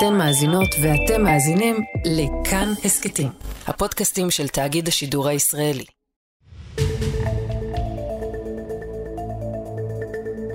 [0.00, 3.28] אתן מאזינות ואתם מאזינים לכאן הסכתים,
[3.66, 5.84] הפודקאסטים של תאגיד השידור הישראלי.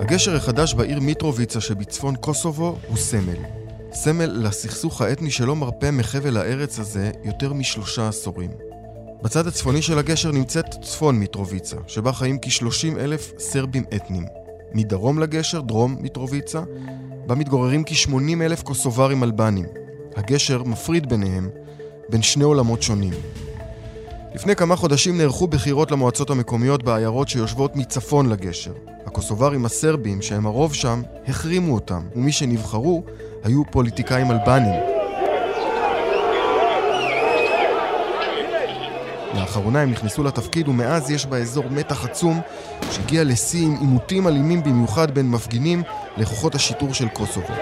[0.00, 3.36] הגשר החדש בעיר מיטרוביצה שבצפון קוסובו הוא סמל.
[3.92, 8.50] סמל לסכסוך האתני שלא מרפה מחבל הארץ הזה יותר משלושה עשורים.
[9.22, 14.45] בצד הצפוני של הגשר נמצאת צפון מיטרוביצה, שבה חיים כ-30 אלף סרבים אתנים.
[14.76, 16.60] מדרום לגשר, דרום מיטרוביצה,
[17.26, 19.66] בה מתגוררים כ-80 אלף קוסוברים אלבנים.
[20.16, 21.48] הגשר מפריד ביניהם,
[22.08, 23.12] בין שני עולמות שונים.
[24.34, 28.72] לפני כמה חודשים נערכו בחירות למועצות המקומיות בעיירות שיושבות מצפון לגשר.
[29.06, 33.04] הקוסוברים הסרבים, שהם הרוב שם, החרימו אותם, ומי שנבחרו
[33.44, 34.95] היו פוליטיקאים אלבנים.
[39.36, 42.40] לאחרונה הם נכנסו לתפקיד ומאז יש באזור מתח עצום
[42.90, 45.82] שהגיע לשיא עם עימותים אלימים במיוחד בין מפגינים
[46.16, 47.54] לכוחות השיטור של קוסובו.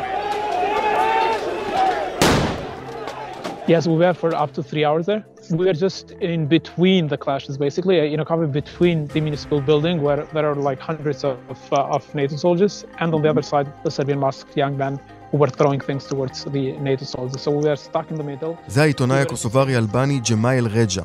[3.66, 5.24] Yes, we were for up to three hours there.
[5.50, 9.96] We were just in between the clashes, basically, you know, covered between the municipal building
[10.06, 13.66] where there are like hundreds of, uh, of NATO soldiers, and on the other side,
[13.84, 15.00] the Serbian masked young men
[15.30, 17.40] who were throwing things towards the NATO soldiers.
[17.44, 18.56] So we were stuck in the middle.
[18.66, 21.02] זה העיתונאי הקוסוברי האלבני ג'מאייל רג'ה.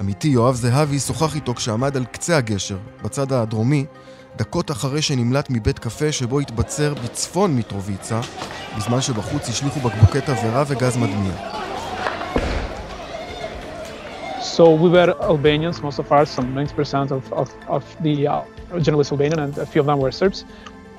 [0.00, 3.84] עמיתי יואב זהבי שוחח איתו כשעמד על קצה הגשר, בצד הדרומי,
[4.36, 8.20] דקות אחרי שנמלט מבית קפה שבו התבצר בצפון מיטרוביצה,
[8.76, 11.34] בזמן שבחוץ השליכו בקבוקי תבערה וגז מדמיע.
[14.56, 18.42] So we were Albanians, most of us, some 90% of, of, of the uh,
[18.78, 20.44] journalists Albanian, and a few of them were Serbs.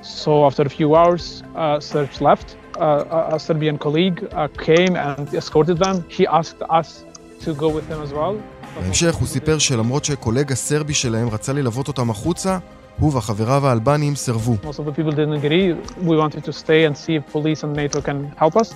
[0.02, 2.56] So after a few hours, uh, Serbs left.
[2.78, 6.04] Uh, a Serbian colleague uh, came and escorted them.
[6.10, 7.06] He asked us
[7.40, 8.34] to go with him as well.
[8.80, 12.58] בהמשך הוא סיפר שלמרות שקולגה סרבי שלהם רצה ללוות אותם החוצה,
[12.98, 14.56] הוא וחבריו האלבנים סירבו.
[14.64, 15.74] Most of the people didn't agree.
[16.06, 18.74] We wanted to stay and see if police and NATO can help us.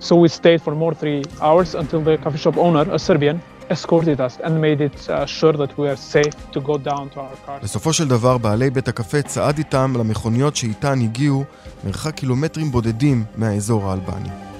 [0.00, 3.36] So we stayed for more three hours until the coffee shop owner, a Serbian,
[3.70, 7.20] escorted us and made it uh, sure that we are safe to go down to
[7.20, 7.62] our cars.
[7.62, 11.44] בסופו של דבר, בעלי בית הקפה צעד איתם למכוניות שאיתן הגיעו
[11.84, 14.51] מרחק קילומטרים בודדים מהאזור האלבני.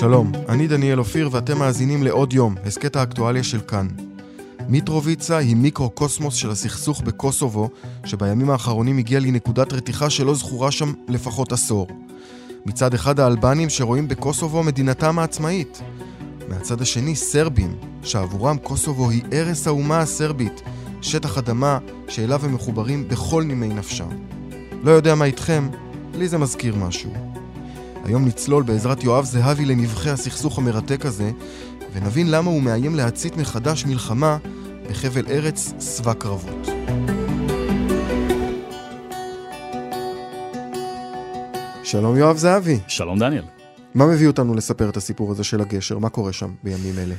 [0.00, 3.88] שלום, אני דניאל אופיר ואתם מאזינים לעוד יום, הסכת האקטואליה של כאן.
[4.68, 7.68] מיטרוביצה היא מיקרו-קוסמוס של הסכסוך בקוסובו,
[8.04, 11.88] שבימים האחרונים הגיע לנקודת רתיחה שלא זכורה שם לפחות עשור.
[12.66, 15.82] מצד אחד האלבנים שרואים בקוסובו מדינתם העצמאית.
[16.48, 20.62] מהצד השני סרבים, שעבורם קוסובו היא ערש האומה הסרבית,
[21.02, 21.78] שטח אדמה
[22.08, 24.08] שאליו הם מחוברים בכל נימי נפשם.
[24.82, 25.68] לא יודע מה איתכם,
[26.14, 27.35] לי זה מזכיר משהו.
[28.06, 31.30] היום נצלול בעזרת יואב זהבי לנבחי הסכסוך המרתק הזה,
[31.92, 34.38] ונבין למה הוא מאיים להצית מחדש מלחמה
[34.90, 36.68] בחבל ארץ שבע קרבות.
[41.84, 42.78] שלום יואב זהבי.
[42.88, 43.44] שלום דניאל.
[43.94, 45.98] מה מביא אותנו לספר את הסיפור הזה של הגשר?
[45.98, 47.14] מה קורה שם בימים אלה?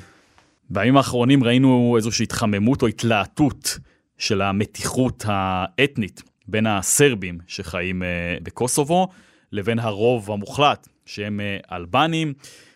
[0.70, 3.80] בימים האחרונים ראינו איזושהי התחממות או התלהטות
[4.18, 8.04] של המתיחות האתנית בין הסרבים שחיים
[8.44, 9.08] בקוסובו
[9.52, 11.40] לבין הרוב המוחלט, שהם
[11.72, 12.34] אלבנים.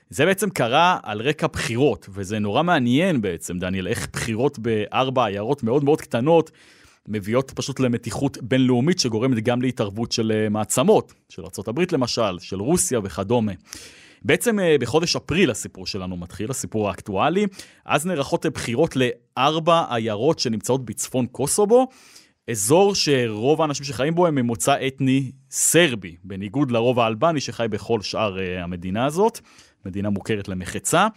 [0.10, 5.64] זה בעצם קרה על רקע בחירות, וזה נורא מעניין בעצם, דניאל, איך בחירות בארבע עיירות
[5.64, 6.52] מאוד מאוד קטנות
[7.08, 13.52] מביאות פשוט למתיחות בינלאומית שגורמת גם להתערבות של מעצמות, של ארה"ב למשל, של רוסיה וכדומה.
[14.22, 17.48] בעצם בחודש אפריל הסיפור שלנו מתחיל, הסיפור האקטואלי,
[17.86, 21.88] אז נערכות בחירות לארבע עיירות שנמצאות בצפון קוסובו,
[22.50, 28.38] אזור שרוב האנשים שחיים בו הם ממוצא אתני סרבי, בניגוד לרוב האלבני שחי בכל שאר
[28.60, 29.40] המדינה הזאת,
[29.86, 31.08] מדינה מוכרת למחצה.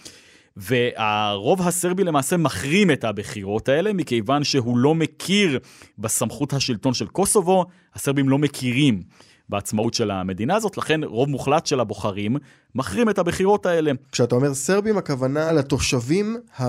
[0.56, 5.58] והרוב הסרבי למעשה מחרים את הבחירות האלה, מכיוון שהוא לא מכיר
[5.98, 9.02] בסמכות השלטון של קוסובו, הסרבים לא מכירים
[9.48, 12.36] בעצמאות של המדינה הזאת, לכן רוב מוחלט של הבוחרים
[12.74, 13.92] מחרים את הבחירות האלה.
[14.12, 16.64] כשאתה אומר סרבים, הכוונה לתושבים ה...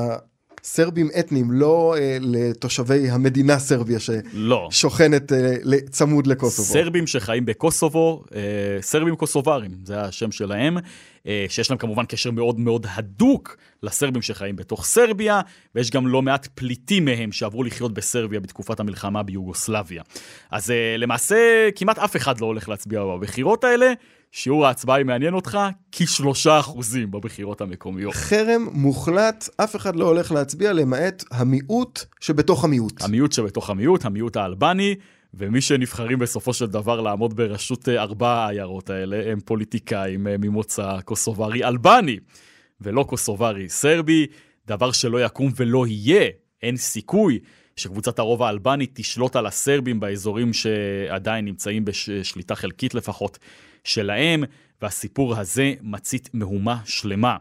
[0.65, 3.99] סרבים אתניים, לא אה, לתושבי המדינה סרביה
[4.33, 4.67] לא.
[4.71, 5.55] ששוכנת אה,
[5.89, 6.67] צמוד לקוסובו.
[6.67, 8.41] סרבים שחיים בקוסובו, אה,
[8.81, 10.77] סרבים קוסוברים, זה השם שלהם,
[11.27, 15.41] אה, שיש להם כמובן קשר מאוד מאוד הדוק לסרבים שחיים בתוך סרביה,
[15.75, 20.03] ויש גם לא מעט פליטים מהם שעברו לחיות בסרביה בתקופת המלחמה ביוגוסלביה.
[20.51, 23.93] אז אה, למעשה כמעט אף אחד לא הולך להצביע בבחירות האלה.
[24.37, 25.57] שיעור ההצבעה, אם מעניין אותך,
[25.91, 28.13] כשלושה אחוזים בבחירות המקומיות.
[28.13, 33.01] חרם מוחלט, אף אחד לא הולך להצביע למעט המיעוט שבתוך המיעוט.
[33.01, 34.95] המיעוט שבתוך המיעוט, המיעוט האלבני,
[35.33, 42.17] ומי שנבחרים בסופו של דבר לעמוד בראשות ארבע העיירות האלה הם פוליטיקאים ממוצא קוסוברי אלבני,
[42.81, 44.25] ולא קוסוברי סרבי,
[44.67, 46.29] דבר שלא יקום ולא יהיה,
[46.61, 47.39] אין סיכוי
[47.75, 53.39] שקבוצת הרוב האלבנית תשלוט על הסרבים באזורים שעדיין נמצאים בשליטה חלקית לפחות
[53.85, 54.43] שלהם,
[54.81, 57.37] והסיפור הזה מצית מהומה שלמה.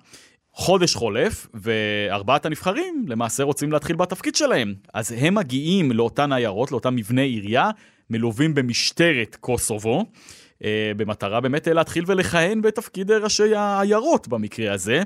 [0.52, 4.74] חודש חולף, וארבעת הנבחרים למעשה רוצים להתחיל בתפקיד שלהם.
[4.94, 7.70] אז הם מגיעים לאותן עיירות, לאותם מבני עירייה,
[8.10, 10.04] מלווים במשטרת קוסובו,
[10.64, 15.02] אה, במטרה באמת להתחיל ולכהן בתפקיד ראשי העיירות במקרה הזה.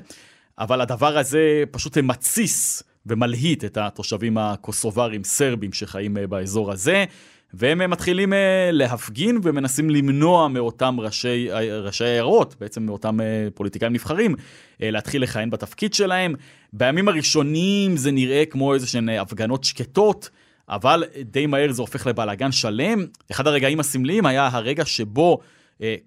[0.59, 7.05] אבל הדבר הזה פשוט מתסיס ומלהיט את התושבים הקוסוברים סרבים שחיים אה, באזור הזה.
[7.53, 11.49] והם מתחילים אה, להפגין ומנסים למנוע מאותם ראשי,
[11.81, 14.35] ראשי עיירות, בעצם מאותם אה, פוליטיקאים נבחרים,
[14.81, 16.35] אה, להתחיל לכהן בתפקיד שלהם.
[16.73, 20.29] בימים הראשונים זה נראה כמו איזה שהן הפגנות שקטות,
[20.69, 23.05] אבל די מהר זה הופך לבלאגן שלם.
[23.31, 25.39] אחד הרגעים הסמליים היה הרגע שבו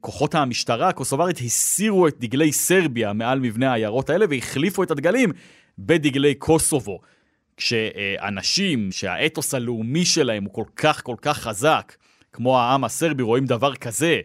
[0.00, 5.32] כוחות המשטרה הקוסוברית הסירו את דגלי סרביה מעל מבנה העיירות האלה והחליפו את הדגלים
[5.78, 7.00] בדגלי קוסובו.
[7.56, 11.96] כשאנשים שהאתוס הלאומי שלהם הוא כל כך כל כך חזק,
[12.32, 14.20] כמו העם הסרבי, רואים דבר כזה,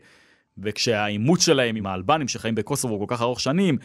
[0.58, 3.78] וכשהעימות שלהם עם האלבנים שחיים בקוסובו כל כך ארוך שנים,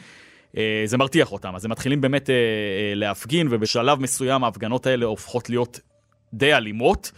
[0.57, 1.55] אה, זה מרתיח אותם.
[1.55, 5.81] אז הם מתחילים באמת אה, אה, להפגין, ובשלב מסוים ההפגנות האלה הופכות להיות
[6.35, 7.13] די אלימות,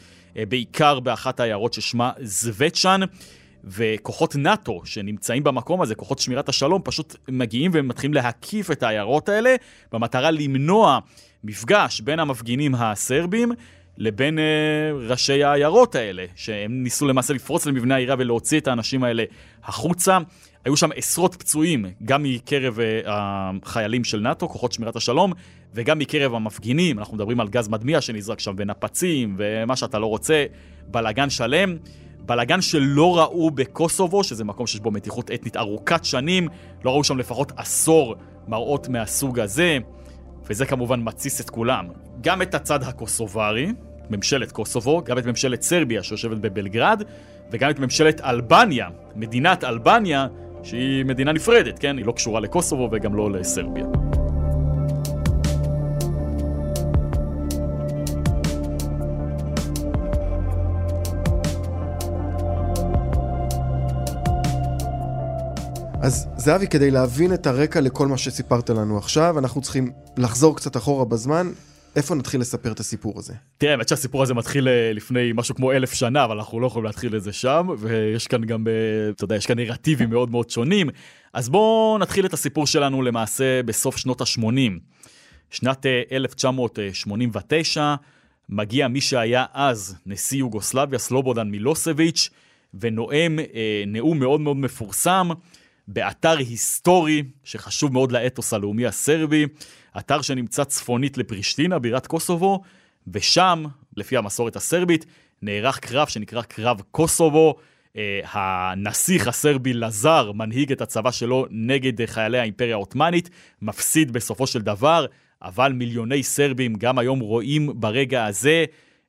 [0.48, 3.00] בעיקר באחת העיירות ששמה זווטשן.
[3.66, 9.56] וכוחות נאט"ו שנמצאים במקום הזה, כוחות שמירת השלום, פשוט מגיעים ומתחילים להקיף את העיירות האלה
[9.92, 10.98] במטרה למנוע
[11.44, 13.52] מפגש בין המפגינים הסרבים
[13.98, 14.44] לבין אה,
[15.08, 19.24] ראשי העיירות האלה, שהם ניסו למעשה לפרוץ למבנה העירייה ולהוציא את האנשים האלה
[19.64, 20.18] החוצה.
[20.64, 25.32] היו שם עשרות פצועים, גם מקרב אה, החיילים של נאט"ו, כוחות שמירת השלום,
[25.74, 26.98] וגם מקרב המפגינים.
[26.98, 30.44] אנחנו מדברים על גז מדמיע שנזרק שם ונפצים ומה שאתה לא רוצה,
[30.86, 31.76] בלאגן שלם.
[32.26, 36.48] בלאגן שלא ראו בקוסובו, שזה מקום שיש בו מתיחות אתנית ארוכת שנים,
[36.84, 38.14] לא ראו שם לפחות עשור
[38.48, 39.78] מראות מהסוג הזה.
[40.46, 41.86] וזה כמובן מתסיס את כולם.
[42.20, 43.72] גם את הצד הקוסוברי,
[44.10, 47.02] ממשלת קוסובו, גם את ממשלת סרביה שיושבת בבלגרד,
[47.50, 50.26] וגם את ממשלת אלבניה, מדינת אלבניה,
[50.62, 51.98] שהיא מדינה נפרדת, כן?
[51.98, 53.84] היא לא קשורה לקוסובו וגם לא לסרביה.
[66.04, 70.76] אז זהבי, כדי להבין את הרקע לכל מה שסיפרת לנו עכשיו, אנחנו צריכים לחזור קצת
[70.76, 71.52] אחורה בזמן.
[71.96, 73.34] איפה נתחיל לספר את הסיפור הזה?
[73.58, 76.84] תראה, האמת שהסיפור הזה מתחיל אה, לפני משהו כמו אלף שנה, אבל אנחנו לא יכולים
[76.84, 78.72] להתחיל את זה שם, ויש כאן גם, אה,
[79.10, 80.90] אתה יודע, יש כאן נרטיבים מאוד מאוד שונים.
[81.32, 84.80] אז בואו נתחיל את הסיפור שלנו למעשה בסוף שנות ה-80.
[85.50, 87.94] שנת 1989, אה,
[88.48, 92.30] מגיע מי שהיה אז נשיא יוגוסלביה, סלובודן מילוסביץ',
[92.80, 93.38] ונואם
[93.86, 95.28] נאום מאוד מאוד מפורסם.
[95.88, 99.46] באתר היסטורי שחשוב מאוד לאתוס הלאומי הסרבי,
[99.98, 102.62] אתר שנמצא צפונית לפרישטינה, בירת קוסובו,
[103.08, 103.64] ושם,
[103.96, 105.06] לפי המסורת הסרבית,
[105.42, 107.54] נערך קרב שנקרא קרב קוסובו.
[107.96, 113.30] אה, הנסיך הסרבי לזר מנהיג את הצבא שלו נגד חיילי האימפריה העות'מאנית,
[113.62, 115.06] מפסיד בסופו של דבר,
[115.42, 118.64] אבל מיליוני סרבים גם היום רואים ברגע הזה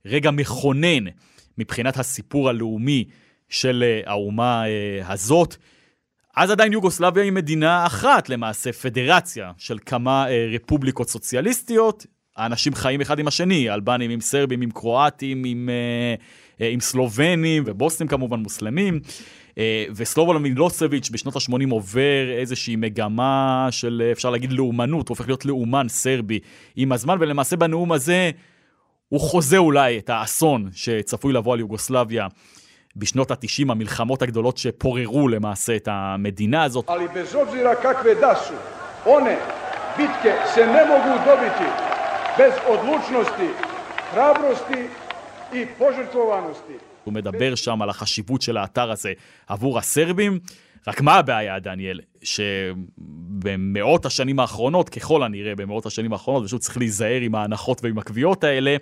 [0.05, 1.03] רגע מכונן
[1.57, 3.05] מבחינת הסיפור הלאומי
[3.49, 5.55] של אה, האומה אה, הזאת.
[6.35, 12.05] אז עדיין יוגוסלביה היא מדינה אחת למעשה, פדרציה של כמה אה, רפובליקות סוציאליסטיות.
[12.37, 16.15] האנשים חיים אחד עם השני, אלבנים עם סרבים, עם קרואטים, עם, אה,
[16.65, 18.99] אה, עם סלובנים ובוסנים כמובן מוסלמים.
[19.57, 25.27] אה, וסלובולו מילוסביץ' בשנות ה-80 עובר איזושהי מגמה של אה, אפשר להגיד לאומנות, הוא הופך
[25.27, 26.39] להיות לאומן סרבי
[26.75, 28.31] עם הזמן, ולמעשה בנאום הזה
[29.09, 32.27] הוא חוזה אולי את האסון שצפוי לבוא על יוגוסלביה.
[32.95, 36.89] בשנות ה-90, המלחמות הגדולות שפוררו למעשה את המדינה הזאת.
[36.89, 38.53] Ali bez obzira kakve da su,
[39.05, 39.35] one
[39.97, 41.69] bitke se ne mogu dobiti
[42.37, 43.49] bez odlučnosti,
[44.11, 44.87] hrabrosti
[45.53, 46.77] i požrtvovanosti.
[47.03, 49.13] הוא מדבר שם על החשיבות של האתר הזה
[49.47, 50.39] עבור הסרבים.
[50.87, 51.99] רק מה הבעיה, דניאל?
[52.23, 58.43] שבמאות השנים האחרונות, ככל הנראה במאות השנים האחרונות, פשוט צריך להיזהר עם ההנחות ועם הקביעות
[58.43, 58.75] האלה,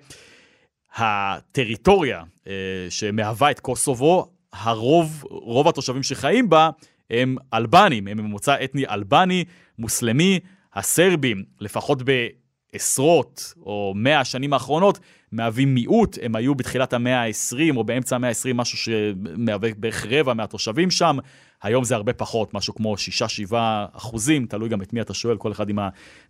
[0.95, 2.53] הטריטוריה אה,
[2.89, 6.69] שמהווה את קוסובו, הרוב, רוב התושבים שחיים בה
[7.09, 9.45] הם אלבנים, הם ממוצא אתני אלבני,
[9.79, 10.39] מוסלמי.
[10.75, 14.99] הסרבים, לפחות בעשרות או מאה השנים האחרונות,
[15.31, 20.33] מהווים מיעוט, הם היו בתחילת המאה ה-20 או באמצע המאה ה-20 משהו שמהווה בערך רבע
[20.33, 21.17] מהתושבים שם,
[21.63, 22.95] היום זה הרבה פחות, משהו כמו
[23.49, 23.55] 6-7
[23.91, 25.79] אחוזים, תלוי גם את מי אתה שואל, כל אחד עם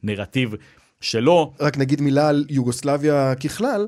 [0.03, 0.55] הנרטיב
[1.01, 1.53] שלו.
[1.59, 3.87] רק נגיד מילה על יוגוסלביה ככלל.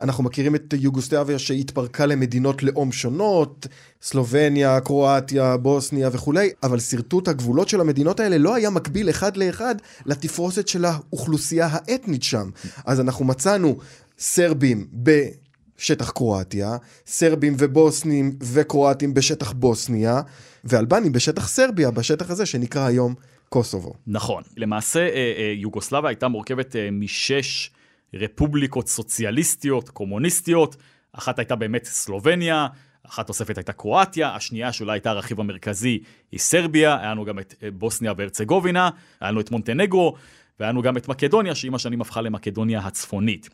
[0.00, 3.66] אנחנו מכירים את יוגוסלביה שהתפרקה למדינות לאום שונות,
[4.02, 9.74] סלובניה, קרואטיה, בוסניה וכולי, אבל שרטוט הגבולות של המדינות האלה לא היה מקביל אחד לאחד
[10.06, 12.50] לתפרוסת של האוכלוסייה האתנית שם.
[12.84, 13.78] אז אנחנו מצאנו
[14.18, 20.20] סרבים בשטח קרואטיה, סרבים ובוסנים וקרואטים בשטח בוסניה,
[20.64, 23.14] ואלבנים בשטח סרביה, בשטח הזה שנקרא היום
[23.48, 23.94] קוסובו.
[24.06, 24.42] נכון.
[24.56, 27.70] למעשה, אה, אה, יוגוסלביה הייתה מורכבת אה, משש
[28.14, 30.76] רפובליקות סוציאליסטיות, קומוניסטיות.
[31.12, 32.66] אחת הייתה באמת סלובניה,
[33.06, 35.98] אחת תוספת הייתה קרואטיה, השנייה שאולי הייתה הרכיב המרכזי
[36.32, 38.90] היא סרביה, היה לנו גם את בוסניה והרצגובינה,
[39.20, 40.14] היה לנו את מונטנגרו,
[40.60, 43.48] והיה לנו גם את מקדוניה, שעם השנים הפכה למקדוניה הצפונית.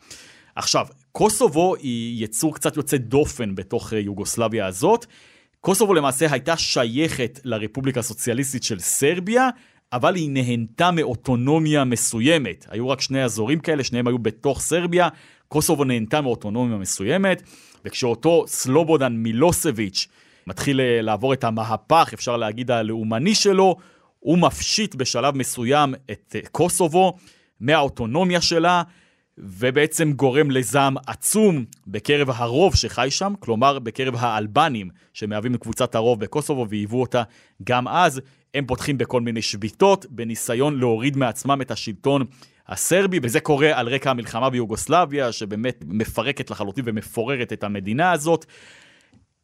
[0.55, 5.07] עכשיו, קוסובו היא יצור קצת יוצא דופן בתוך יוגוסלביה הזאת.
[5.61, 9.49] קוסובו למעשה הייתה שייכת לרפובליקה הסוציאליסטית של סרביה,
[9.93, 12.67] אבל היא נהנתה מאוטונומיה מסוימת.
[12.71, 15.09] היו רק שני אזורים כאלה, שניהם היו בתוך סרביה,
[15.49, 17.43] קוסובו נהנתה מאוטונומיה מסוימת,
[17.85, 20.09] וכשאותו סלובודן מילוסביץ'
[20.47, 23.77] מתחיל אה, לעבור את המהפך, אפשר להגיד, הלאומני שלו,
[24.19, 27.17] הוא מפשיט בשלב מסוים את אה, קוסובו
[27.61, 28.83] מהאוטונומיה שלה,
[29.39, 36.67] ובעצם גורם לזעם עצום בקרב הרוב שחי שם, כלומר בקרב האלבנים שמהווים קבוצת הרוב בקוסובו
[36.69, 37.23] והיוו אותה
[37.65, 38.21] גם אז.
[38.55, 42.25] הם פותחים בכל מיני שביתות בניסיון להוריד מעצמם את השלטון
[42.69, 48.47] הסרבי, וזה קורה על רקע המלחמה ביוגוסלביה, שבאמת מפרקת לחלוטין ומפוררת את המדינה הזאת.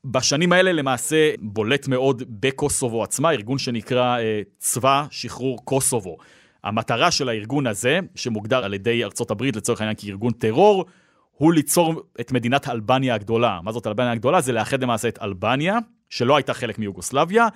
[0.04, 6.16] בשנים האלה למעשה בולט מאוד בקוסובו עצמה, ארגון שנקרא אה, צבא שחרור קוסובו.
[6.64, 10.84] המטרה של הארגון הזה, שמוגדר על ידי ארצות הברית לצורך העניין כארגון טרור,
[11.32, 13.60] הוא ליצור את מדינת אלבניה הגדולה.
[13.62, 14.40] מה זאת אלבניה הגדולה?
[14.40, 17.48] זה לאחד למעשה את אלבניה, שלא הייתה חלק מיוגוסלביה,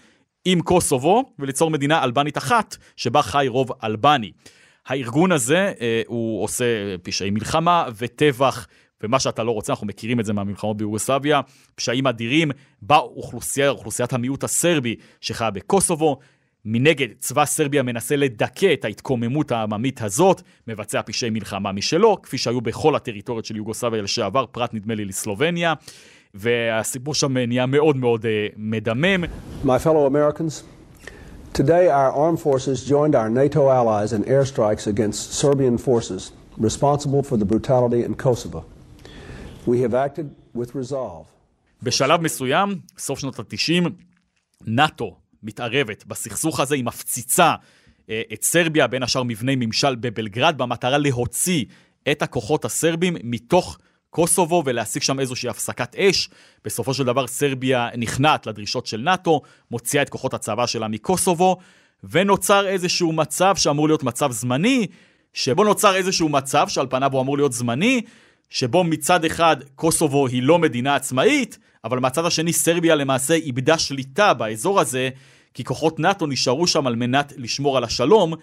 [0.45, 4.31] עם קוסובו, וליצור מדינה אלבנית אחת, שבה חי רוב אלבני.
[4.87, 6.65] הארגון הזה, אה, הוא עושה
[7.03, 8.67] פשעי מלחמה וטבח,
[9.03, 11.41] ומה שאתה לא רוצה, אנחנו מכירים את זה מהמלחמות ביוגוסלביה,
[11.75, 12.51] פשעים אדירים
[12.83, 16.19] באוכלוסייה, אוכלוסיית המיעוט הסרבי שחיה בקוסובו.
[16.65, 22.61] מנגד, צבא סרביה מנסה לדכא את ההתקוממות העממית הזאת, מבצע פשעי מלחמה משלו, כפי שהיו
[22.61, 25.75] בכל הטריטוריות של יוגוסלביה לשעבר, פרט נדמה לי לסלובניה.
[26.35, 29.25] והסיפור שם נהיה מאוד מאוד uh, מדמם.
[29.65, 30.63] My fellow Americans,
[31.53, 37.37] today our armed forces joined our NATO allies in airstrikes against Serbian forces responsible for
[37.37, 38.65] the brutality in Kosovo.
[39.67, 41.25] We have acted with resolve.
[41.83, 43.89] בשלב מסוים, סוף שנות ה-90,
[44.67, 47.55] נאט"ו מתערבת בסכסוך הזה, היא מפציצה
[48.11, 51.65] אה, את סרביה, בין השאר מבני ממשל בבלגרד, במטרה להוציא
[52.11, 53.79] את הכוחות הסרבים מתוך
[54.11, 56.31] קוסובו ולהשיג שם איזושהי הפסקת אש.
[56.65, 59.41] בסופו של דבר סרביה נכנעת לדרישות של נאט"ו,
[59.71, 61.57] מוציאה את כוחות הצבא שלה מקוסובו,
[62.05, 64.87] ונוצר איזשהו מצב שאמור להיות מצב זמני,
[65.33, 68.03] שבו נוצר איזשהו מצב שעל פניו הוא אמור להיות זמני,
[68.51, 74.35] שבו מצד אחד קוסובו היא לא מדינה עצמאית, אבל מהצד השני סרביה למעשה איבדה שליטה
[74.35, 75.09] באזור הזה,
[75.55, 78.35] כי כוחות נאט"ו נשארו שם על מנת לשמור על השלום,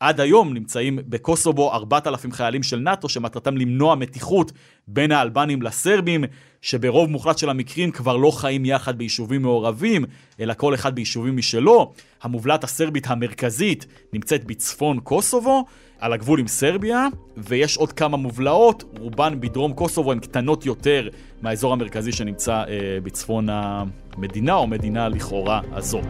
[0.00, 4.52] עד היום נמצאים בקוסובו 4,000 חיילים של נאט"ו שמטרתם למנוע מתיחות
[4.88, 6.24] בין האלבנים לסרבים,
[6.62, 10.04] שברוב מוחלט של המקרים כבר לא חיים יחד ביישובים מעורבים,
[10.40, 11.92] אלא כל אחד ביישובים משלו.
[12.22, 15.64] המובלעת הסרבית המרכזית נמצאת בצפון קוסובו,
[15.98, 21.08] על הגבול עם סרביה, ויש עוד כמה מובלעות, רובן בדרום קוסובו הן קטנות יותר
[21.42, 22.64] מהאזור המרכזי שנמצא אה,
[23.02, 26.06] בצפון המדינה, או מדינה לכאורה הזאת.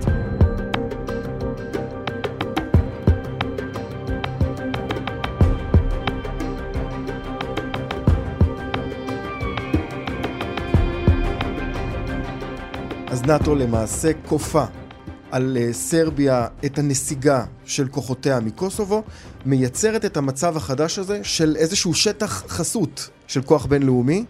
[13.26, 14.64] נאט"ו למעשה כופה
[15.30, 19.02] על אה, סרביה את הנסיגה של כוחותיה מקוסובו,
[19.46, 24.24] מייצרת את המצב החדש הזה של איזשהו שטח חסות של כוח בינלאומי,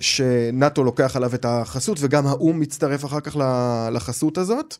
[0.00, 3.36] שנאט"ו לוקח עליו את החסות, וגם האו"ם מצטרף אחר כך
[3.92, 4.76] לחסות הזאת.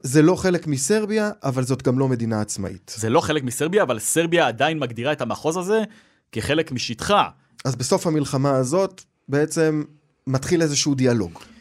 [0.00, 2.94] זה לא חלק מסרביה, אבל זאת גם לא מדינה עצמאית.
[2.96, 5.82] זה לא חלק מסרביה, אבל סרביה עדיין מגדירה את המחוז הזה
[6.32, 7.28] כחלק משטחה.
[7.64, 9.84] אז בסוף המלחמה הזאת בעצם
[10.26, 11.55] מתחיל איזשהו דיאלוג.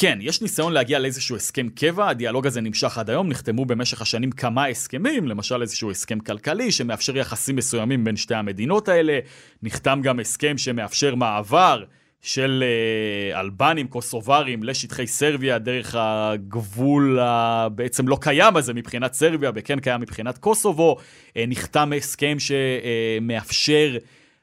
[0.00, 4.30] כן, יש ניסיון להגיע לאיזשהו הסכם קבע, הדיאלוג הזה נמשך עד היום, נחתמו במשך השנים
[4.30, 9.18] כמה הסכמים, למשל איזשהו הסכם כלכלי שמאפשר יחסים מסוימים בין שתי המדינות האלה,
[9.62, 11.84] נחתם גם הסכם שמאפשר מעבר
[12.22, 19.80] של אה, אלבנים, קוסוברים, לשטחי סרביה דרך הגבול הבעצם לא קיים הזה מבחינת סרביה וכן
[19.80, 20.96] קיים מבחינת קוסובו,
[21.36, 23.96] אה, נחתם הסכם שמאפשר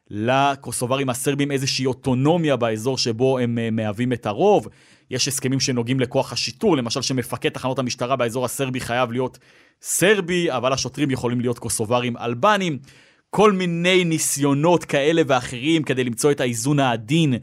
[0.10, 4.68] לקוסוברים הסרבים איזושהי אוטונומיה באזור שבו הם אה, מהווים את הרוב.
[5.12, 9.38] יש הסכמים שנוגעים לכוח השיטור, למשל שמפקד תחנות המשטרה באזור הסרבי חייב להיות
[9.82, 12.80] סרבי, אבל השוטרים יכולים להיות קוסוברים אלבנים.
[13.30, 17.34] כל מיני ניסיונות כאלה ואחרים כדי למצוא את האיזון העדין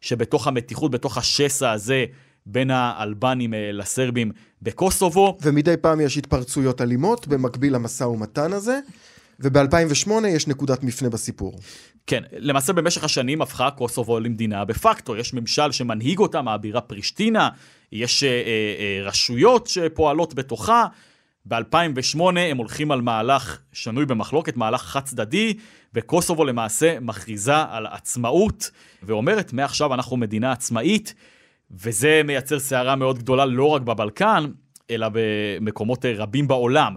[0.00, 2.04] שבתוך המתיחות, בתוך השסע הזה
[2.46, 5.38] בין האלבנים אה, לסרבים בקוסובו.
[5.42, 8.80] ומדי פעם יש התפרצויות אלימות במקביל למשא ומתן הזה.
[9.40, 11.58] וב-2008 יש נקודת מפנה בסיפור.
[12.06, 17.48] כן, למעשה במשך השנים הפכה קוסובו למדינה דה פקטו, יש ממשל שמנהיג אותה מהבירה פרישטינה,
[17.92, 20.86] יש אה, אה, רשויות שפועלות בתוכה.
[21.46, 25.54] ב-2008 הם הולכים על מהלך שנוי במחלוקת, מהלך חד צדדי,
[25.94, 28.70] וקוסובו למעשה מכריזה על עצמאות,
[29.02, 31.14] ואומרת, מעכשיו אנחנו מדינה עצמאית,
[31.70, 34.46] וזה מייצר סערה מאוד גדולה לא רק בבלקן,
[34.90, 36.94] אלא במקומות רבים בעולם.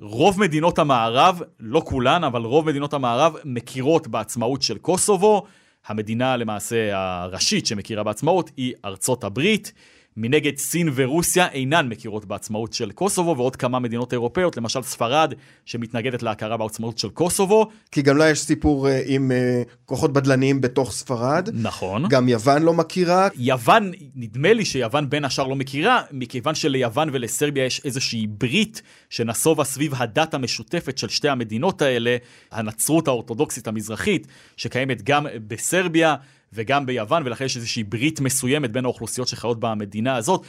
[0.00, 5.42] רוב מדינות המערב, לא כולן, אבל רוב מדינות המערב מכירות בעצמאות של קוסובו.
[5.86, 9.72] המדינה למעשה הראשית שמכירה בעצמאות היא ארצות הברית.
[10.20, 15.34] מנגד סין ורוסיה אינן מכירות בעצמאות של קוסובו, ועוד כמה מדינות אירופאיות, למשל ספרד,
[15.64, 17.68] שמתנגדת להכרה בעצמאות של קוסובו.
[17.92, 21.48] כי גם לה יש סיפור uh, עם uh, כוחות בדלניים בתוך ספרד.
[21.52, 22.08] נכון.
[22.08, 23.28] גם יוון לא מכירה.
[23.36, 29.64] יוון, נדמה לי שיוון בין השאר לא מכירה, מכיוון שליוון ולסרביה יש איזושהי ברית שנסובה
[29.64, 32.16] סביב הדת המשותפת של שתי המדינות האלה,
[32.52, 36.14] הנצרות האורתודוקסית המזרחית, שקיימת גם בסרביה.
[36.52, 40.42] וגם ביוון, ולכן יש איזושהי ברית מסוימת בין האוכלוסיות שחיות במדינה הזאת.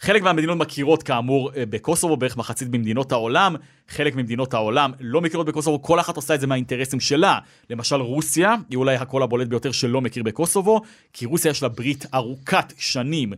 [0.00, 3.56] חלק מהמדינות מכירות כאמור אה, בקוסובו, בערך מחצית במדינות העולם,
[3.88, 7.38] חלק ממדינות העולם לא מכירות בקוסובו, כל אחת עושה את זה מהאינטרסים שלה.
[7.70, 10.80] למשל רוסיה, היא אולי הקול הבולט ביותר שלא מכיר בקוסובו,
[11.12, 13.32] כי רוסיה יש לה ברית ארוכת שנים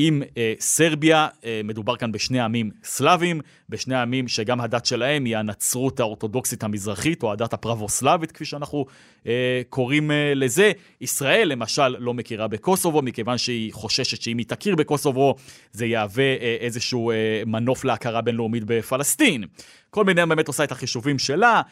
[0.00, 5.36] עם אה, סרביה, אה, מדובר כאן בשני עמים סלאבים, בשני עמים שגם הדת שלהם היא
[5.36, 8.86] הנצרות האורתודוקסית המזרחית, או הדת הפרבוסלבית, כפי שאנחנו
[9.26, 10.72] אה, קוראים אה, לזה.
[11.00, 15.34] ישראל, למשל, לא מכירה בקוסובו, מכיוון שהיא חוששת שאם היא תכיר בקוסובו,
[15.72, 19.44] זה יהווה אה, איזשהו אה, מנוף להכרה בינלאומית בפלסטין.
[19.90, 21.62] כל מדינה באמת עושה את החישובים שלה.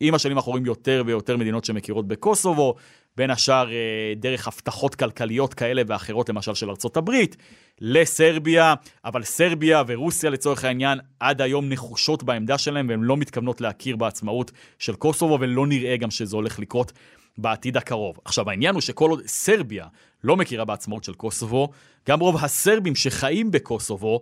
[0.00, 2.74] עם השנים אנחנו רואים יותר ויותר מדינות שמכירות בקוסובו,
[3.16, 7.36] בין השאר אה, דרך הבטחות כלכליות כאלה ואחרות, למשל של ארצות הברית,
[7.80, 13.96] לסרביה, אבל סרביה ורוסיה לצורך העניין עד היום נחושות בעמדה שלהם והן לא מתכוונות להכיר
[13.96, 16.92] בעצמאות של קוסובו ולא נראה גם שזה הולך לקרות
[17.38, 18.18] בעתיד הקרוב.
[18.24, 19.86] עכשיו העניין הוא שכל עוד סרביה
[20.24, 21.68] לא מכירה בעצמאות של קוסובו,
[22.08, 24.20] גם רוב הסרבים שחיים בקוסובו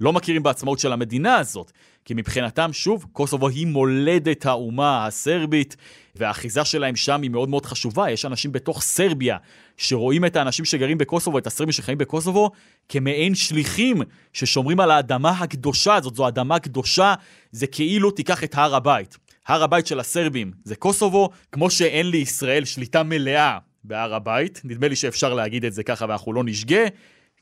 [0.00, 1.72] לא מכירים בעצמאות של המדינה הזאת,
[2.04, 5.76] כי מבחינתם, שוב, קוסובו היא מולדת האומה הסרבית,
[6.16, 8.10] והאחיזה שלהם שם היא מאוד מאוד חשובה.
[8.10, 9.36] יש אנשים בתוך סרביה
[9.76, 12.50] שרואים את האנשים שגרים בקוסובו, את הסרבים שחיים בקוסובו,
[12.88, 16.14] כמעין שליחים ששומרים על האדמה הקדושה הזאת.
[16.14, 17.14] זו אדמה קדושה,
[17.52, 19.16] זה כאילו תיקח את הר הבית.
[19.46, 24.96] הר הבית של הסרבים זה קוסובו, כמו שאין לישראל שליטה מלאה בהר הבית, נדמה לי
[24.96, 26.84] שאפשר להגיד את זה ככה ואנחנו לא נשגה.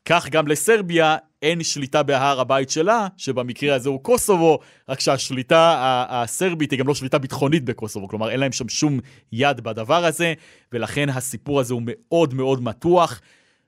[0.06, 6.70] כך גם לסרביה אין שליטה בהר הבית שלה, שבמקרה הזה הוא קוסובו, רק שהשליטה הסרבית
[6.70, 9.00] היא גם לא שליטה ביטחונית בקוסובו, כלומר אין להם שם שום
[9.32, 10.34] יד בדבר הזה,
[10.72, 13.20] ולכן הסיפור הזה הוא מאוד מאוד מתוח.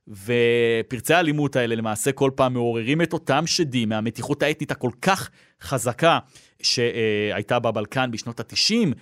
[0.09, 5.31] ופרצי האלימות האלה למעשה כל פעם מעוררים את אותם שדים מהמתיחות האתנית הכל כך
[5.63, 6.19] חזקה
[6.63, 8.95] שהייתה בבלקן בשנות ה-90,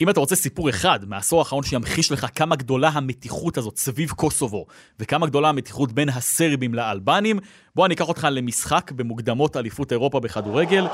[0.00, 4.66] אם אתה רוצה סיפור אחד מהעשור האחרון שימחיש לך כמה גדולה המתיחות הזאת סביב קוסובו,
[5.00, 7.38] וכמה גדולה המתיחות בין הסרבים לאלבנים,
[7.74, 10.86] בוא אני אקח אותך למשחק במוקדמות אליפות אירופה בכדורגל.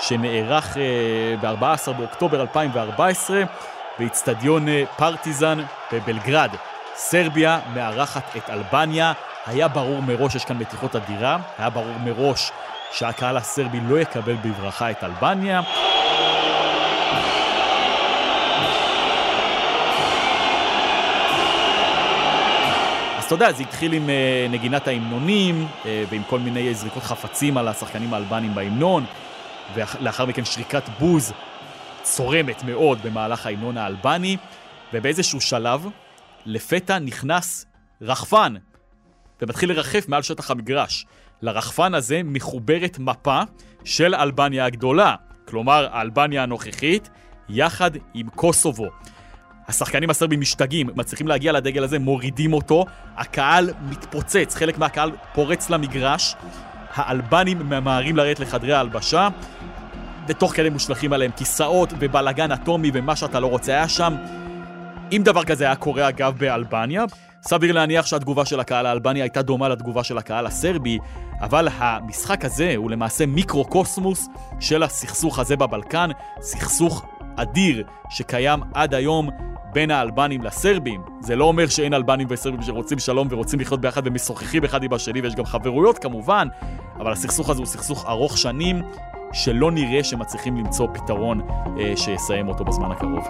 [0.00, 0.78] שנערך uh,
[1.42, 3.42] ב-14 באוקטובר 2014
[3.98, 5.58] באיצטדיון uh, פרטיזן
[5.92, 6.50] בבלגרד.
[6.94, 9.12] סרביה מארחת את אלבניה.
[9.46, 12.52] היה ברור מראש, יש כאן מתיחות אדירה, היה ברור מראש
[12.92, 15.60] שהקהל הסרבי לא יקבל בברכה את אלבניה.
[23.18, 27.56] אז אתה יודע, זה התחיל עם uh, נגינת ההמנונים, uh, ועם כל מיני זריקות חפצים
[27.56, 29.04] על השחקנים האלבנים בהמנון,
[29.74, 31.32] ולאחר מכן שריקת בוז
[32.02, 34.36] צורמת מאוד במהלך ההמנון האלבני,
[34.92, 35.86] ובאיזשהו שלב,
[36.46, 37.66] לפתע נכנס
[38.02, 38.54] רחפן,
[39.42, 41.06] ומתחיל לרחף מעל שטח המגרש.
[41.42, 43.40] לרחפן הזה מחוברת מפה
[43.84, 45.14] של אלבניה הגדולה,
[45.48, 47.10] כלומר אלבניה הנוכחית,
[47.48, 48.88] יחד עם קוסובו.
[49.68, 52.84] השחקנים הסרבים משתגעים, מצליחים להגיע לדגל הזה, מורידים אותו,
[53.16, 56.34] הקהל מתפוצץ, חלק מהקהל פורץ למגרש,
[56.94, 59.28] האלבנים ממהרים לרדת לחדרי ההלבשה,
[60.28, 64.16] ותוך כדי מושלכים עליהם כיסאות ובלאגן אטומי ומה שאתה לא רוצה היה שם.
[65.12, 67.04] אם דבר כזה היה קורה אגב באלבניה,
[67.48, 70.98] סביר להניח שהתגובה של הקהל האלבני הייתה דומה לתגובה של הקהל הסרבי,
[71.40, 74.28] אבל המשחק הזה הוא למעשה מיקרו-קוסמוס
[74.60, 77.06] של הסכסוך הזה בבלקן, סכסוך
[77.36, 79.28] אדיר שקיים עד היום
[79.72, 81.02] בין האלבנים לסרבים.
[81.20, 85.20] זה לא אומר שאין אלבנים וסרבים שרוצים שלום ורוצים לחיות ביחד ומשוחחים אחד עם השני,
[85.20, 86.48] ויש גם חברויות כמובן,
[86.96, 88.82] אבל הסכסוך הזה הוא סכסוך ארוך שנים,
[89.32, 91.40] שלא נראה שמצליחים למצוא פתרון
[91.78, 93.28] אה, שיסיים אותו בזמן הקרוב.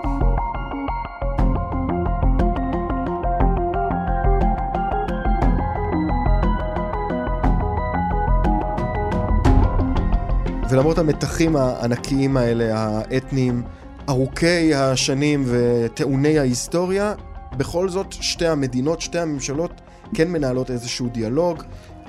[10.71, 13.63] ולמרות המתחים הענקיים האלה, האתניים,
[14.09, 17.15] ארוכי השנים וטעוני ההיסטוריה,
[17.57, 19.71] בכל זאת שתי המדינות, שתי הממשלות
[20.15, 21.63] כן מנהלות איזשהו דיאלוג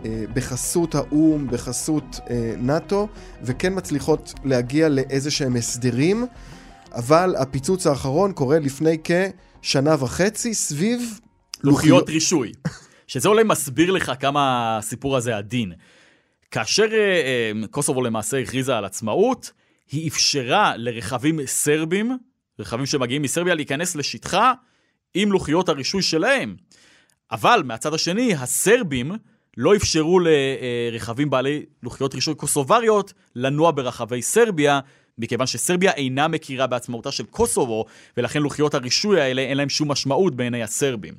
[0.06, 3.08] אה, בחסות האו"ם, בחסות אה, נאט"ו,
[3.44, 6.26] וכן מצליחות להגיע לאיזה שהם הסדרים,
[6.92, 11.20] אבל הפיצוץ האחרון קורה לפני כשנה וחצי סביב
[11.64, 12.52] לוחיות רישוי.
[13.08, 15.74] שזה אולי מסביר לך כמה הסיפור הזה עדין.
[16.52, 19.52] כאשר אה, אה, קוסובו למעשה הכריזה על עצמאות,
[19.92, 22.18] היא אפשרה לרכבים סרבים,
[22.60, 24.54] רכבים שמגיעים מסרביה, להיכנס לשטחה
[25.14, 26.56] עם לוחיות הרישוי שלהם.
[27.32, 29.12] אבל מהצד השני, הסרבים
[29.58, 34.80] לא אפשרו לרכבים בעלי לוחיות רישוי קוסובריות לנוע ברחבי סרביה,
[35.18, 37.86] מכיוון שסרביה אינה מכירה בעצמאותה של קוסובו,
[38.18, 41.14] ולכן לוחיות הרישוי האלה אין להם שום משמעות בעיני הסרבים.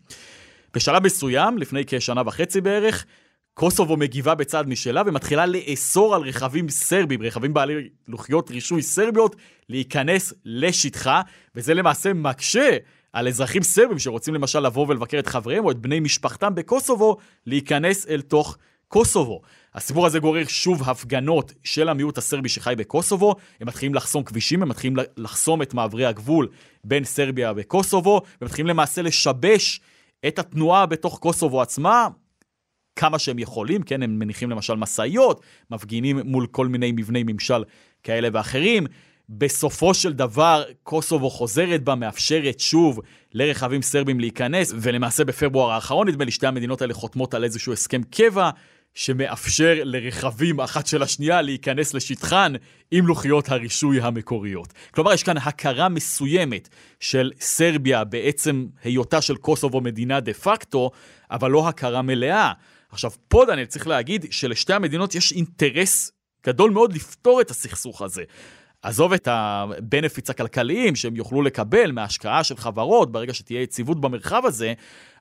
[0.75, 3.07] בשלב מסוים, לפני כשנה וחצי בערך,
[3.61, 9.37] קוסובו מגיבה בצעד משלה ומתחילה לאסור על רכבים סרבים, רכבים בעלי לוחיות רישוי סרביות,
[9.69, 11.23] להיכנס לשטחה,
[11.55, 12.77] וזה למעשה מקשה
[13.13, 18.07] על אזרחים סרבים שרוצים למשל לבוא ולבקר את חבריהם או את בני משפחתם בקוסובו, להיכנס
[18.09, 18.57] אל תוך
[18.89, 19.41] קוסובו.
[19.75, 24.69] הסיפור הזה גורר שוב הפגנות של המיעוט הסרבי שחי בקוסובו, הם מתחילים לחסום כבישים, הם
[24.69, 26.49] מתחילים לחסום את מעברי הגבול
[26.85, 29.81] בין סרביה וקוסובו, ומתחילים למעשה לשבש
[30.27, 32.09] את התנועה בתוך קוסובו עצמה,
[32.97, 37.65] כמה שהם יכולים, כן, הם מניחים למשל משאיות, מפגינים מול כל מיני מבני ממשל
[38.03, 38.87] כאלה ואחרים.
[39.29, 43.01] בסופו של דבר, קוסובו חוזרת בה, מאפשרת שוב
[43.33, 48.03] לרכבים סרבים להיכנס, ולמעשה בפברואר האחרון, נדמה לי, שתי המדינות האלה חותמות על איזשהו הסכם
[48.03, 48.51] קבע,
[48.95, 52.53] שמאפשר לרכבים אחת של השנייה להיכנס לשטחן
[52.91, 54.73] עם לוחיות הרישוי המקוריות.
[54.91, 56.69] כלומר, יש כאן הכרה מסוימת
[57.01, 60.91] של סרביה בעצם היותה של קוסובו מדינה דה פקטו,
[61.31, 62.53] אבל לא הכרה מלאה.
[62.93, 66.13] עכשיו, פה דניאל צריך להגיד שלשתי המדינות יש אינטרס
[66.47, 68.23] גדול מאוד לפתור את הסכסוך הזה.
[68.83, 74.73] עזוב את הבנפיץ הכלכליים שהם יוכלו לקבל מההשקעה של חברות ברגע שתהיה יציבות במרחב הזה,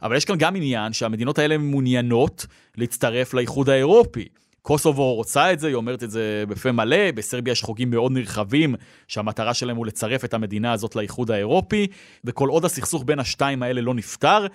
[0.01, 2.45] אבל יש כאן גם עניין שהמדינות האלה מעוניינות
[2.77, 4.27] להצטרף לאיחוד האירופי.
[4.61, 8.75] קוסובו רוצה את זה, היא אומרת את זה בפה מלא, בסרביה יש חוגים מאוד נרחבים
[9.07, 11.87] שהמטרה שלהם הוא לצרף את המדינה הזאת לאיחוד האירופי,
[12.25, 14.47] וכל עוד הסכסוך בין השתיים האלה לא נפתר,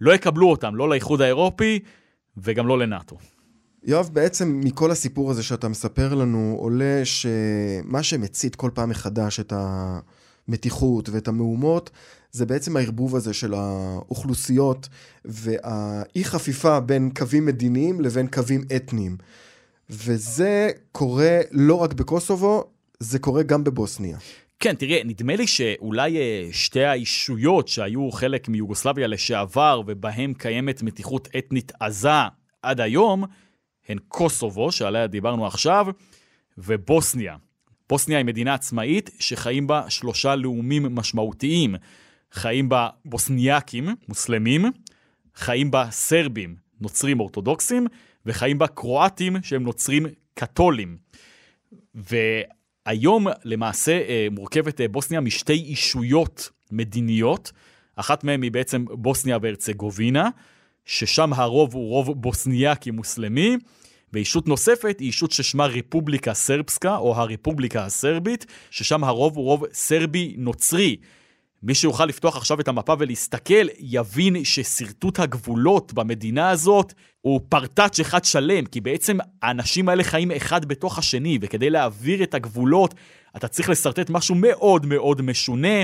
[0.00, 1.78] לא יקבלו אותם, לא לאיחוד האירופי
[2.36, 3.16] וגם לא לנאטו.
[3.84, 9.52] יואב, בעצם מכל הסיפור הזה שאתה מספר לנו, עולה שמה שמצית כל פעם מחדש את
[9.56, 11.90] המתיחות ואת המהומות,
[12.32, 14.88] זה בעצם הערבוב הזה של האוכלוסיות
[15.24, 19.16] והאי חפיפה בין קווים מדיניים לבין קווים אתניים.
[19.90, 22.64] וזה קורה לא רק בקוסובו,
[23.00, 24.18] זה קורה גם בבוסניה.
[24.62, 31.28] כן, תראה, נדמה לי שאולי אה, שתי האישויות שהיו חלק מיוגוסלביה לשעבר ובהם קיימת מתיחות
[31.38, 32.10] אתנית עזה
[32.62, 33.24] עד היום,
[33.88, 35.86] הן קוסובו, שעליה דיברנו עכשיו,
[36.58, 37.36] ובוסניה.
[37.88, 41.74] בוסניה היא מדינה עצמאית שחיים בה שלושה לאומים משמעותיים.
[42.32, 44.64] חיים בה בוסניאקים, מוסלמים,
[45.34, 47.86] חיים בה סרבים, נוצרים אורתודוקסים,
[48.26, 50.96] וחיים בה קרואטים שהם נוצרים קתולים.
[52.86, 57.52] והיום למעשה אה, מורכבת אה, בוסניה משתי אישויות מדיניות,
[57.96, 60.28] אחת מהן היא בעצם בוסניה והרצגובינה,
[60.84, 63.56] ששם הרוב הוא רוב בוסניאקי מוסלמי,
[64.12, 70.34] וישות נוספת היא ישות ששמה רפובליקה סרבסקה, או הרפובליקה הסרבית, ששם הרוב הוא רוב סרבי
[70.38, 70.96] נוצרי.
[71.62, 78.24] מי שיוכל לפתוח עכשיו את המפה ולהסתכל, יבין ששרטוט הגבולות במדינה הזאת הוא פרטאץ' אחד
[78.24, 82.94] שלם, כי בעצם האנשים האלה חיים אחד בתוך השני, וכדי להעביר את הגבולות,
[83.36, 85.82] אתה צריך לשרטט משהו מאוד מאוד משונה.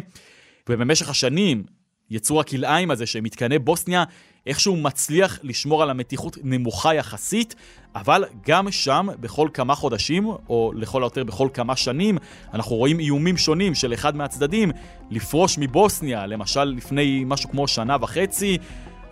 [0.69, 1.65] ובמשך השנים,
[2.11, 4.05] יצור הכלאיים הזה שמתקנא בוסניה,
[4.47, 7.55] איכשהו מצליח לשמור על המתיחות נמוכה יחסית,
[7.95, 12.19] אבל גם שם, בכל כמה חודשים, או לכל היותר בכל כמה שנים,
[12.55, 14.71] אנחנו רואים איומים שונים של אחד מהצדדים
[15.11, 16.27] לפרוש מבוסניה.
[16.27, 18.59] למשל, לפני משהו כמו שנה וחצי,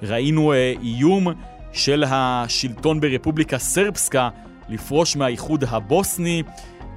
[0.03, 1.29] ראינו אה, איום
[1.73, 4.29] של השלטון ברפובליקה סרבסקה
[4.69, 6.43] לפרוש מהאיחוד הבוסני.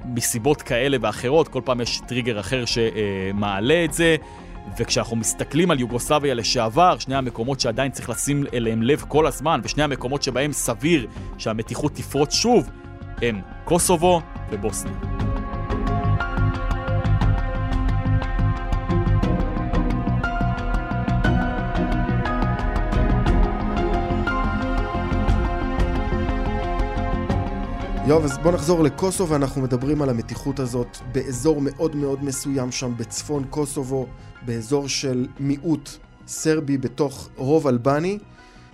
[0.04, 4.16] מסיבות כאלה ואחרות, כל פעם יש טריגר אחר שמעלה את זה.
[4.78, 9.82] וכשאנחנו מסתכלים על יוגוסלביה לשעבר, שני המקומות שעדיין צריך לשים אליהם לב כל הזמן, ושני
[9.82, 11.06] המקומות שבהם סביר
[11.38, 12.70] שהמתיחות תפרוץ שוב,
[13.22, 15.29] הם קוסובו ובוסניה.
[28.10, 32.92] יואב, אז בוא נחזור לקוסובו, אנחנו מדברים על המתיחות הזאת באזור מאוד מאוד מסוים שם
[32.96, 34.06] בצפון קוסובו,
[34.42, 35.90] באזור של מיעוט
[36.26, 38.18] סרבי בתוך רוב אלבני,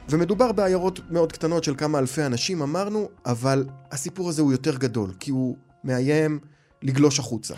[0.08, 5.10] ומדובר בעיירות מאוד קטנות של כמה אלפי אנשים, אמרנו, אבל הסיפור הזה הוא יותר גדול,
[5.20, 6.38] כי הוא מאיים
[6.82, 7.54] לגלוש החוצה.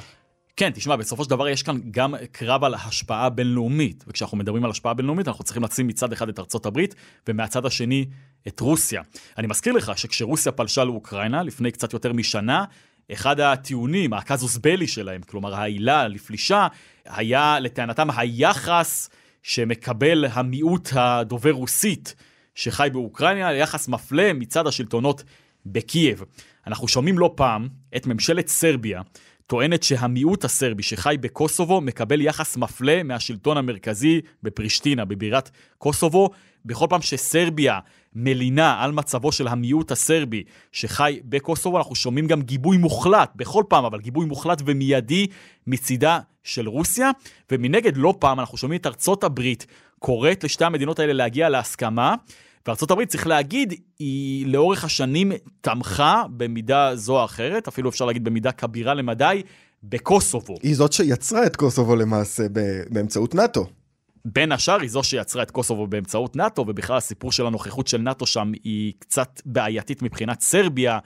[0.58, 4.70] כן, תשמע, בסופו של דבר יש כאן גם קרב על השפעה בינלאומית, וכשאנחנו מדברים על
[4.70, 6.94] השפעה בינלאומית, אנחנו צריכים לשים מצד אחד את ארצות הברית,
[7.28, 8.06] ומהצד השני
[8.48, 9.02] את רוסיה.
[9.38, 12.64] אני מזכיר לך שכשרוסיה פלשה לאוקראינה לפני קצת יותר משנה,
[13.12, 16.66] אחד הטיעונים, הקזוס בלי שלהם, כלומר העילה לפלישה,
[17.06, 19.10] היה לטענתם היחס
[19.42, 22.14] שמקבל המיעוט הדובר רוסית
[22.54, 25.24] שחי באוקראינה, יחס מפלה מצד השלטונות
[25.66, 26.22] בקייב.
[26.66, 29.02] אנחנו שומעים לא פעם את ממשלת סרביה
[29.48, 36.30] טוענת שהמיעוט הסרבי שחי בקוסובו מקבל יחס מפלה מהשלטון המרכזי בפרישטינה, בבירת קוסובו.
[36.64, 37.78] בכל פעם שסרביה
[38.14, 43.84] מלינה על מצבו של המיעוט הסרבי שחי בקוסובו, אנחנו שומעים גם גיבוי מוחלט, בכל פעם,
[43.84, 45.26] אבל גיבוי מוחלט ומיידי
[45.66, 47.10] מצידה של רוסיה.
[47.52, 49.66] ומנגד, לא פעם אנחנו שומעים את ארצות הברית
[49.98, 52.14] קוראת לשתי המדינות האלה להגיע להסכמה.
[52.90, 58.52] הברית, צריך להגיד, היא לאורך השנים תמכה במידה זו או אחרת, אפילו אפשר להגיד במידה
[58.52, 59.42] כבירה למדי,
[59.82, 60.56] בקוסובו.
[60.62, 62.46] היא זאת שיצרה את קוסובו למעשה
[62.90, 63.66] באמצעות נאט"ו.
[64.24, 68.26] בין השאר היא זו שיצרה את קוסובו באמצעות נאט"ו, ובכלל הסיפור של הנוכחות של נאט"ו
[68.26, 70.98] שם היא קצת בעייתית מבחינת סרביה,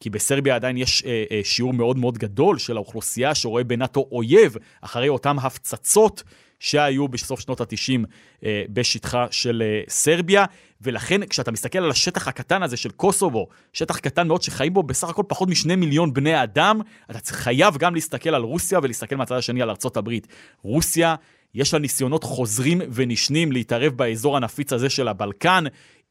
[0.00, 4.56] כי בסרביה עדיין יש אה, אה, שיעור מאוד מאוד גדול של האוכלוסייה שרואה בנאט"ו אויב,
[4.80, 6.22] אחרי אותם הפצצות
[6.60, 8.04] שהיו בסוף שנות ה-90
[8.44, 10.44] אה, בשטחה של אה, סרביה,
[10.80, 15.08] ולכן כשאתה מסתכל על השטח הקטן הזה של קוסובו, שטח קטן מאוד שחיים בו בסך
[15.08, 19.62] הכל פחות משני מיליון בני אדם, אתה חייב גם להסתכל על רוסיה ולהסתכל מהצד השני
[19.62, 20.26] על ארצות הברית.
[20.62, 21.14] רוסיה
[21.54, 25.64] יש לה ניסיונות חוזרים ונשנים להתערב באזור הנפיץ הזה של הבלקן.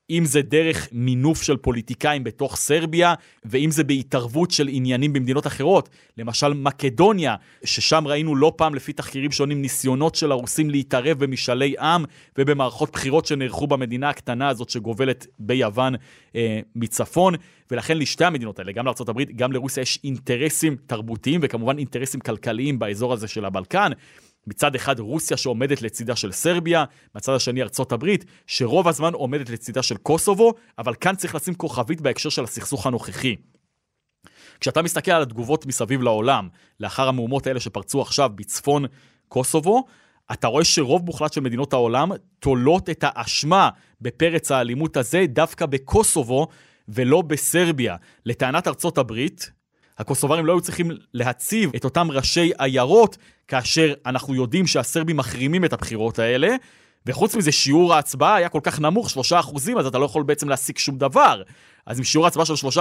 [0.10, 3.14] אם זה דרך מינוף של פוליטיקאים בתוך סרביה,
[3.46, 9.32] ואם זה בהתערבות של עניינים במדינות אחרות, למשל מקדוניה, ששם ראינו לא פעם לפי תחקירים
[9.32, 12.06] שונים ניסיונות של הרוסים להתערב במשאלי עם
[12.38, 15.96] ובמערכות בחירות שנערכו במדינה הקטנה הזאת שגובלת ביוון
[16.36, 17.34] אה, מצפון.
[17.72, 23.14] ולכן לשתי המדינות האלה, גם לארה"ב, גם לרוסיה, יש אינטרסים תרבותיים וכמובן אינטרסים כלכליים באזור
[23.14, 23.92] הזה של הבלקן.
[24.48, 29.84] מצד אחד רוסיה שעומדת לצידה של סרביה, מצד השני ארצות הברית, שרוב הזמן עומדת לצידה
[29.84, 33.36] של קוסובו, אבל כאן צריך לשים כוכבית בהקשר של הסכסוך הנוכחי.
[34.60, 36.50] כשאתה מסתכל על התגובות מסביב לעולם,
[36.80, 38.86] לאחר המהומות האלה שפרצו עכשיו בצפון
[39.28, 39.86] קוסובו,
[40.34, 43.70] אתה רואה שרוב מוחלט של מדינות העולם תולות את האשמה
[44.02, 46.48] בפרץ האלימות הזה דווקא בקוסובו
[46.88, 47.96] ולא בסרביה.
[48.26, 49.52] לטענת ארצות הברית,
[50.00, 55.74] הקוסוברים לא היו צריכים להציב את אותם ראשי עיירות, כאשר אנחנו יודעים שהסרבים מחרימים את
[55.74, 56.56] הבחירות האלה,
[57.06, 60.78] וחוץ מזה שיעור ההצבעה היה כל כך נמוך, 3%, אז אתה לא יכול בעצם להשיג
[60.78, 61.42] שום דבר.
[61.86, 62.80] אז עם שיעור ההצבעה של 3%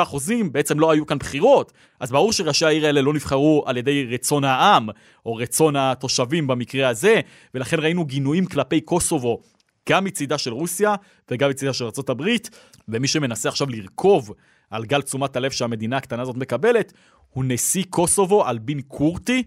[0.53, 1.73] בעצם לא היו כאן בחירות.
[2.01, 4.89] אז ברור שראשי העיר האלה לא נבחרו על ידי רצון העם,
[5.27, 7.21] או רצון התושבים במקרה הזה,
[7.55, 9.43] ולכן ראינו גינויים כלפי קוסובו,
[9.89, 10.95] גם מצידה של רוסיה
[11.31, 12.23] וגם מצידה של ארה"ב,
[12.89, 14.33] ומי שמנסה עכשיו לרכוב
[14.71, 16.93] על גל תשומת הלב שהמדינה הקטנה הזאת מקבלת,
[17.31, 19.43] הוא נשיא קוסובו, אלבין קורטי,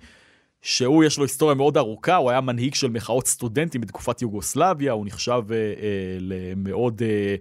[0.62, 5.06] שהוא יש לו היסטוריה מאוד ארוכה, הוא היה מנהיג של מחאות סטודנטים בתקופת יוגוסלביה, הוא
[5.06, 7.36] נחשב אה, אה, למאוד אה,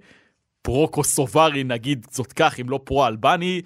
[0.62, 3.62] פרו-קוסוברי, נגיד זאת כך, אם לא פרו-אלבני.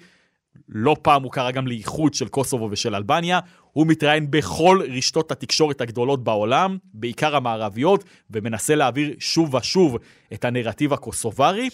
[0.69, 3.39] לא פעם הוא קרא גם לאיחוד של קוסובו ושל אלבניה.
[3.71, 9.97] הוא מתראיין בכל רשתות התקשורת הגדולות בעולם, בעיקר המערביות, ומנסה להעביר שוב ושוב
[10.33, 11.69] את הנרטיב הקוסוברי.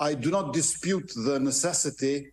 [0.00, 2.32] I do not dispute the necessity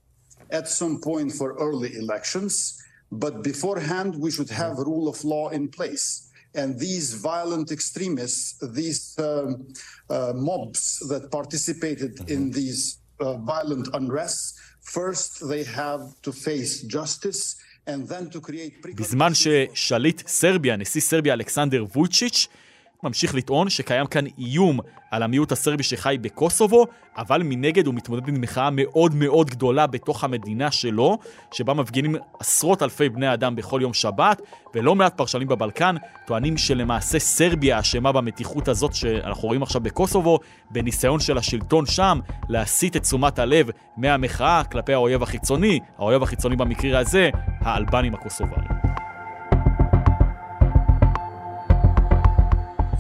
[0.52, 5.67] at some point for early elections, but beforehand we should have rule of law in
[5.67, 6.28] place.
[6.54, 8.44] And these violent extremists,
[8.80, 9.66] these um,
[10.09, 12.35] uh, mobs that participated mm-hmm.
[12.35, 18.87] in these uh, violent unrests, first they have to face justice and then to create...
[18.96, 22.48] בזמן ששליט סרביה, נשיא סרביה אלכסנדר ווצ'יץ',
[23.03, 24.79] ממשיך לטעון שקיים כאן איום
[25.12, 26.85] על המיעוט הסרבי שחי בקוסובו,
[27.17, 31.17] אבל מנגד הוא מתמודד עם מחאה מאוד מאוד גדולה בתוך המדינה שלו,
[31.51, 34.41] שבה מפגינים עשרות אלפי בני אדם בכל יום שבת,
[34.75, 35.95] ולא מעט פרשנים בבלקן
[36.27, 40.39] טוענים שלמעשה סרביה אשמה במתיחות הזאת שאנחנו רואים עכשיו בקוסובו,
[40.71, 46.99] בניסיון של השלטון שם להסיט את תשומת הלב מהמחאה כלפי האויב החיצוני, האויב החיצוני במקרה
[46.99, 47.29] הזה,
[47.62, 48.98] האלבנים הקוסוברים.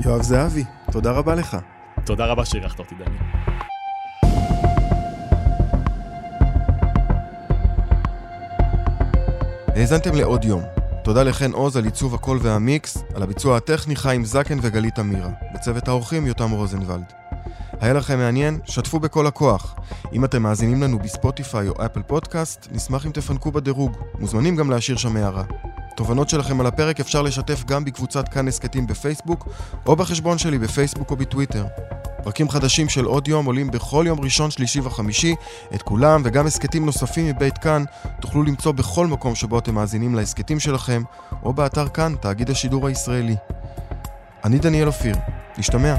[0.05, 1.57] יואב זהבי, תודה רבה לך.
[2.05, 3.23] תודה רבה שאירחת אותי, דניאל.
[9.75, 10.61] האזנתם לעוד יום.
[11.03, 15.29] תודה לחן עוז על עיצוב הקול והמיקס, על הביצוע הטכני חיים זקן וגלית אמירה.
[15.53, 17.13] בצוות האורחים יותם רוזנבלד.
[17.81, 18.59] היה לכם מעניין?
[18.65, 19.75] שתפו בכל הכוח.
[20.13, 23.97] אם אתם מאזינים לנו בספוטיפיי או אפל פודקאסט, נשמח אם תפנקו בדירוג.
[24.19, 25.43] מוזמנים גם להשאיר שם הערה.
[25.99, 29.47] תובנות שלכם על הפרק אפשר לשתף גם בקבוצת כאן הסכתים בפייסבוק,
[29.85, 31.65] או בחשבון שלי בפייסבוק או בטוויטר.
[32.23, 35.35] פרקים חדשים של עוד יום עולים בכל יום ראשון, שלישי וחמישי.
[35.75, 37.83] את כולם וגם הסכתים נוספים מבית כאן
[38.21, 41.03] תוכלו למצוא בכל מקום שבו אתם מאזינים להסכתים שלכם,
[41.43, 43.35] או באתר כאן, תאגיד השידור הישראלי.
[44.43, 45.15] אני דניאל אופיר,
[45.57, 45.95] נשתמע.